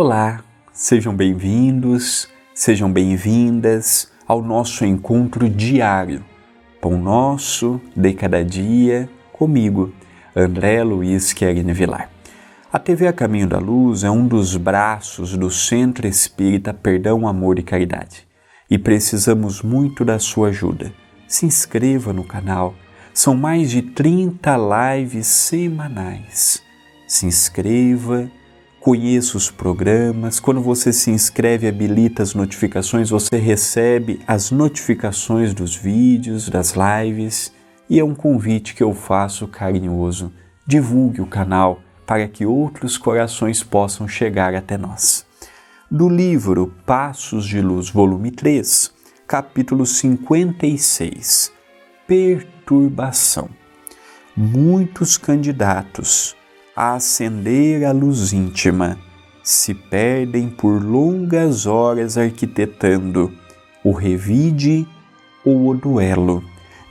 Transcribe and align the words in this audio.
Olá, 0.00 0.44
sejam 0.72 1.12
bem-vindos, 1.12 2.28
sejam 2.54 2.88
bem-vindas 2.88 4.08
ao 4.28 4.40
nosso 4.40 4.84
encontro 4.84 5.50
diário. 5.50 6.24
Pão 6.80 6.96
Nosso 6.96 7.80
de 7.96 8.12
Cada 8.14 8.44
Dia, 8.44 9.10
comigo, 9.32 9.92
André 10.36 10.84
Luiz 10.84 11.32
Querini 11.32 11.72
Vilar. 11.72 12.08
A 12.72 12.78
TV 12.78 13.08
A 13.08 13.12
Caminho 13.12 13.48
da 13.48 13.58
Luz 13.58 14.04
é 14.04 14.10
um 14.10 14.28
dos 14.28 14.56
braços 14.56 15.36
do 15.36 15.50
Centro 15.50 16.06
Espírita 16.06 16.72
Perdão, 16.72 17.26
Amor 17.26 17.58
e 17.58 17.64
Caridade 17.64 18.24
e 18.70 18.78
precisamos 18.78 19.62
muito 19.62 20.04
da 20.04 20.20
sua 20.20 20.50
ajuda. 20.50 20.92
Se 21.26 21.44
inscreva 21.44 22.12
no 22.12 22.22
canal, 22.22 22.72
são 23.12 23.34
mais 23.34 23.68
de 23.68 23.82
30 23.82 24.56
lives 24.94 25.26
semanais. 25.26 26.62
Se 27.08 27.26
inscreva 27.26 28.30
conheça 28.88 29.36
os 29.36 29.50
programas. 29.50 30.40
Quando 30.40 30.62
você 30.62 30.94
se 30.94 31.10
inscreve 31.10 31.66
e 31.66 31.68
habilita 31.68 32.22
as 32.22 32.32
notificações, 32.32 33.10
você 33.10 33.36
recebe 33.36 34.18
as 34.26 34.50
notificações 34.50 35.52
dos 35.52 35.76
vídeos, 35.76 36.48
das 36.48 36.72
lives. 36.72 37.52
E 37.90 38.00
é 38.00 38.04
um 38.04 38.14
convite 38.14 38.74
que 38.74 38.82
eu 38.82 38.94
faço 38.94 39.46
carinhoso. 39.46 40.32
Divulgue 40.66 41.20
o 41.20 41.26
canal 41.26 41.82
para 42.06 42.26
que 42.26 42.46
outros 42.46 42.96
corações 42.96 43.62
possam 43.62 44.08
chegar 44.08 44.54
até 44.54 44.78
nós. 44.78 45.26
Do 45.90 46.08
livro 46.08 46.74
Passos 46.86 47.44
de 47.44 47.60
Luz, 47.60 47.90
volume 47.90 48.30
3, 48.30 48.90
capítulo 49.26 49.84
56 49.84 51.52
Perturbação. 52.06 53.50
Muitos 54.34 55.18
candidatos 55.18 56.37
a 56.80 56.94
acender 56.94 57.84
a 57.84 57.90
luz 57.90 58.32
íntima, 58.32 58.96
se 59.42 59.74
perdem 59.74 60.48
por 60.48 60.80
longas 60.80 61.66
horas 61.66 62.16
arquitetando 62.16 63.36
o 63.82 63.90
revide 63.90 64.86
ou 65.44 65.70
o 65.70 65.74
duelo 65.74 66.40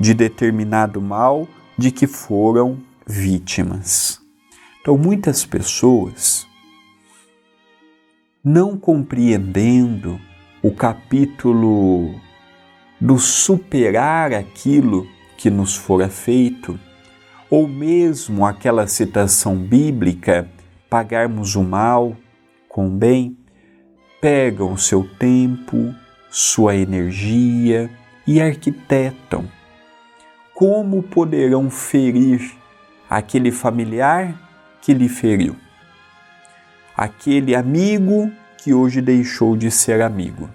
de 0.00 0.12
determinado 0.12 1.00
mal 1.00 1.46
de 1.78 1.92
que 1.92 2.08
foram 2.08 2.78
vítimas. 3.06 4.20
Então, 4.80 4.98
muitas 4.98 5.44
pessoas, 5.44 6.48
não 8.42 8.76
compreendendo 8.76 10.20
o 10.64 10.72
capítulo 10.72 12.12
do 13.00 13.20
superar 13.20 14.34
aquilo 14.34 15.06
que 15.38 15.48
nos 15.48 15.76
fora 15.76 16.08
feito, 16.08 16.76
ou 17.50 17.68
mesmo 17.68 18.44
aquela 18.44 18.86
citação 18.86 19.56
bíblica, 19.56 20.48
pagarmos 20.90 21.54
o 21.54 21.62
mal 21.62 22.16
com 22.68 22.88
o 22.88 22.90
bem, 22.90 23.36
pegam 24.20 24.76
seu 24.76 25.08
tempo, 25.18 25.94
sua 26.30 26.74
energia 26.74 27.90
e 28.26 28.40
arquitetam. 28.40 29.48
Como 30.54 31.02
poderão 31.02 31.70
ferir 31.70 32.52
aquele 33.08 33.50
familiar 33.50 34.34
que 34.82 34.92
lhe 34.92 35.08
feriu? 35.08 35.56
Aquele 36.96 37.54
amigo 37.54 38.32
que 38.58 38.74
hoje 38.74 39.00
deixou 39.00 39.56
de 39.56 39.70
ser 39.70 40.02
amigo? 40.02 40.50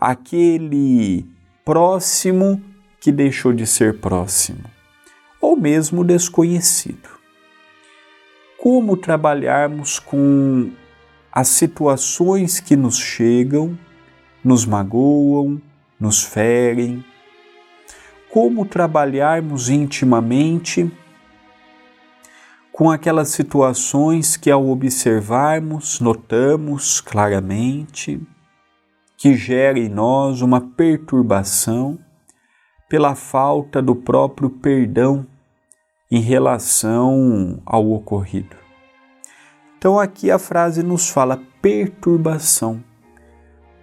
Aquele 0.00 1.26
próximo 1.64 2.62
que 3.00 3.12
deixou 3.12 3.52
de 3.52 3.66
ser 3.66 4.00
próximo? 4.00 4.79
Ou 5.40 5.56
mesmo 5.56 6.04
desconhecido. 6.04 7.08
Como 8.58 8.96
trabalharmos 8.96 9.98
com 9.98 10.70
as 11.32 11.48
situações 11.48 12.60
que 12.60 12.76
nos 12.76 12.98
chegam, 12.98 13.78
nos 14.44 14.66
magoam, 14.66 15.60
nos 15.98 16.22
ferem? 16.22 17.04
Como 18.30 18.66
trabalharmos 18.66 19.68
intimamente 19.68 20.90
com 22.70 22.90
aquelas 22.90 23.28
situações 23.28 24.36
que, 24.36 24.50
ao 24.50 24.68
observarmos, 24.68 26.00
notamos 26.00 27.00
claramente 27.00 28.20
que 29.16 29.34
gera 29.34 29.78
em 29.78 29.88
nós 29.88 30.40
uma 30.40 30.62
perturbação 30.62 31.98
pela 32.90 33.14
falta 33.14 33.80
do 33.80 33.94
próprio 33.94 34.50
perdão 34.50 35.24
em 36.10 36.20
relação 36.20 37.62
ao 37.64 37.88
ocorrido. 37.92 38.56
Então 39.78 39.96
aqui 39.96 40.28
a 40.28 40.40
frase 40.40 40.82
nos 40.82 41.08
fala 41.08 41.40
perturbação. 41.62 42.82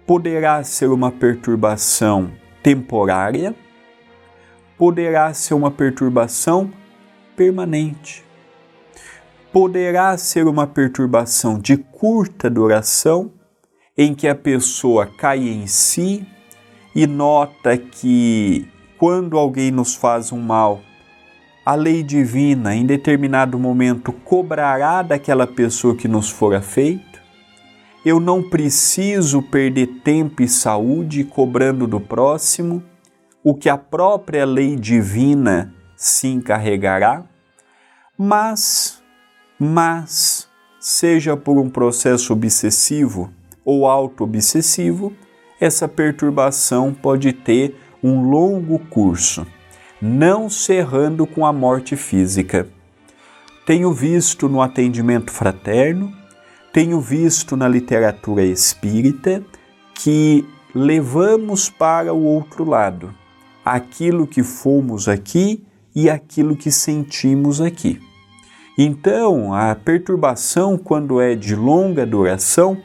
Poderá 0.06 0.62
ser 0.62 0.90
uma 0.90 1.10
perturbação 1.10 2.30
temporária, 2.62 3.54
poderá 4.76 5.32
ser 5.32 5.54
uma 5.54 5.70
perturbação 5.70 6.70
permanente. 7.34 8.22
Poderá 9.50 10.18
ser 10.18 10.46
uma 10.46 10.66
perturbação 10.66 11.58
de 11.58 11.78
curta 11.78 12.50
duração, 12.50 13.32
em 13.96 14.14
que 14.14 14.28
a 14.28 14.34
pessoa 14.34 15.06
cai 15.06 15.48
em 15.48 15.66
si 15.66 16.26
e 16.94 17.06
nota 17.06 17.76
que 17.76 18.68
quando 18.98 19.38
alguém 19.38 19.70
nos 19.70 19.94
faz 19.94 20.32
um 20.32 20.40
mal, 20.40 20.80
a 21.64 21.74
lei 21.74 22.02
divina 22.02 22.74
em 22.74 22.84
determinado 22.84 23.58
momento 23.58 24.12
cobrará 24.12 25.02
daquela 25.02 25.46
pessoa 25.46 25.94
que 25.94 26.08
nos 26.08 26.28
fora 26.28 26.60
feito. 26.60 27.20
Eu 28.04 28.18
não 28.18 28.42
preciso 28.42 29.42
perder 29.42 29.86
tempo 30.02 30.42
e 30.42 30.48
saúde 30.48 31.24
cobrando 31.24 31.86
do 31.86 32.00
próximo 32.00 32.82
o 33.44 33.54
que 33.54 33.68
a 33.68 33.78
própria 33.78 34.44
lei 34.44 34.76
divina 34.76 35.74
se 35.94 36.26
encarregará. 36.26 37.24
Mas, 38.16 39.02
mas, 39.58 40.48
seja 40.80 41.36
por 41.36 41.58
um 41.58 41.68
processo 41.68 42.32
obsessivo 42.32 43.30
ou 43.64 43.86
auto-obsessivo, 43.86 45.12
essa 45.60 45.86
perturbação 45.86 46.94
pode 46.94 47.32
ter 47.32 47.76
um 48.02 48.22
longo 48.22 48.78
curso, 48.78 49.46
não 50.00 50.48
cerrando 50.48 51.26
com 51.26 51.44
a 51.44 51.52
morte 51.52 51.96
física. 51.96 52.68
Tenho 53.66 53.92
visto 53.92 54.48
no 54.48 54.62
atendimento 54.62 55.30
fraterno, 55.30 56.12
tenho 56.72 57.00
visto 57.00 57.56
na 57.56 57.68
literatura 57.68 58.42
espírita 58.44 59.42
que 59.94 60.46
levamos 60.74 61.68
para 61.68 62.12
o 62.14 62.22
outro 62.22 62.64
lado 62.64 63.12
aquilo 63.64 64.26
que 64.26 64.42
fomos 64.42 65.08
aqui 65.08 65.64
e 65.94 66.08
aquilo 66.08 66.56
que 66.56 66.70
sentimos 66.70 67.60
aqui. 67.60 68.00
Então, 68.78 69.52
a 69.52 69.74
perturbação, 69.74 70.78
quando 70.78 71.20
é 71.20 71.34
de 71.34 71.54
longa 71.56 72.06
duração, 72.06 72.78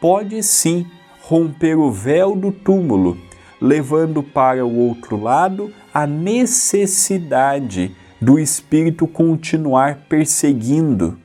pode 0.00 0.42
sim 0.42 0.86
romper 1.22 1.76
o 1.76 1.90
véu 1.90 2.36
do 2.36 2.52
túmulo 2.52 3.18
levando 3.60 4.22
para 4.22 4.64
o 4.64 4.76
outro 4.78 5.20
lado 5.20 5.72
a 5.92 6.06
necessidade 6.06 7.94
do 8.20 8.38
espírito 8.38 9.06
continuar 9.06 10.06
perseguindo, 10.08 11.18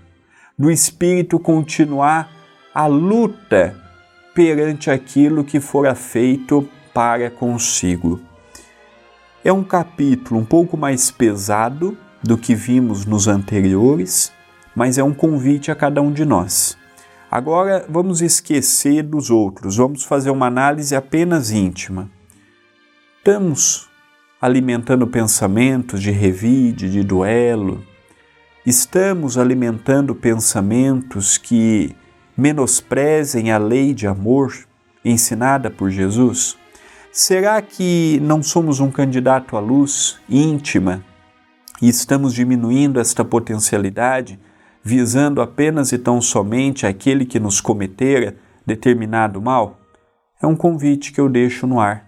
do 0.57 0.69
espírito 0.69 1.39
continuar 1.39 2.31
a 2.73 2.87
luta 2.87 3.75
perante 4.33 4.91
aquilo 4.91 5.43
que 5.43 5.59
fora 5.59 5.95
feito 5.95 6.67
para 6.93 7.29
consigo. 7.29 8.19
É 9.43 9.53
um 9.53 9.63
capítulo 9.63 10.39
um 10.39 10.45
pouco 10.45 10.75
mais 10.75 11.11
pesado 11.11 11.97
do 12.23 12.37
que 12.37 12.55
vimos 12.55 13.05
nos 13.05 13.27
anteriores, 13.27 14.31
mas 14.75 14.97
é 14.97 15.03
um 15.03 15.13
convite 15.13 15.71
a 15.71 15.75
cada 15.75 16.01
um 16.01 16.11
de 16.11 16.25
nós. 16.25 16.77
Agora 17.29 17.85
vamos 17.87 18.21
esquecer 18.21 19.03
dos 19.03 19.29
outros, 19.29 19.77
vamos 19.77 20.03
fazer 20.03 20.31
uma 20.31 20.47
análise 20.47 20.95
apenas 20.95 21.51
íntima 21.51 22.09
estamos 23.27 23.89
alimentando 24.39 25.07
pensamentos 25.07 25.99
de 25.99 26.11
revide, 26.11 26.91
de 26.91 27.03
duelo, 27.03 27.83
estamos 28.63 29.35
alimentando 29.35 30.13
pensamentos 30.13 31.35
que 31.35 31.95
menosprezem 32.37 33.51
a 33.51 33.57
lei 33.57 33.95
de 33.95 34.05
amor 34.05 34.53
ensinada 35.03 35.71
por 35.71 35.89
Jesus? 35.89 36.55
Será 37.11 37.59
que 37.63 38.19
não 38.21 38.43
somos 38.43 38.79
um 38.79 38.91
candidato 38.91 39.57
à 39.57 39.59
luz 39.59 40.19
íntima 40.29 41.03
e 41.81 41.89
estamos 41.89 42.31
diminuindo 42.31 42.99
esta 42.99 43.25
potencialidade, 43.25 44.39
visando 44.83 45.41
apenas 45.41 45.91
e 45.91 45.97
tão 45.97 46.21
somente 46.21 46.85
aquele 46.85 47.25
que 47.25 47.39
nos 47.39 47.59
cometera 47.59 48.35
determinado 48.67 49.41
mal? 49.41 49.79
É 50.39 50.45
um 50.45 50.55
convite 50.55 51.11
que 51.11 51.19
eu 51.19 51.27
deixo 51.27 51.65
no 51.65 51.79
ar 51.79 52.05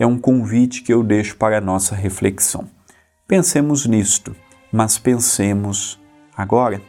é 0.00 0.06
um 0.06 0.18
convite 0.18 0.82
que 0.82 0.94
eu 0.94 1.02
deixo 1.02 1.36
para 1.36 1.58
a 1.58 1.60
nossa 1.60 1.94
reflexão. 1.94 2.66
Pensemos 3.28 3.84
nisto, 3.84 4.34
mas 4.72 4.96
pensemos 4.96 6.00
agora. 6.34 6.80